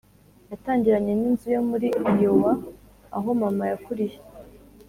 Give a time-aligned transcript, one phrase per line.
[0.51, 2.51] yatangiranye ninzu yo muri iowa
[3.17, 4.17] aho mama yakuriye